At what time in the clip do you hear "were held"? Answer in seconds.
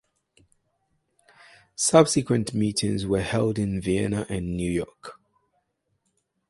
3.05-3.59